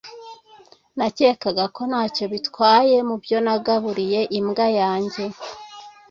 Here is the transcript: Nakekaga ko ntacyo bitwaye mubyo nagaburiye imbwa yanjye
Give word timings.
Nakekaga 0.97 1.65
ko 1.75 1.81
ntacyo 1.89 2.25
bitwaye 2.33 2.95
mubyo 3.07 3.37
nagaburiye 3.45 4.19
imbwa 4.39 4.67
yanjye 4.79 5.23